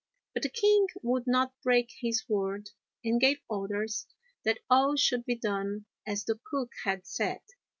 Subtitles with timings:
[0.33, 2.71] But the king would not break his word
[3.03, 4.07] and gave orders
[4.43, 7.41] that all should be done as the cook had said.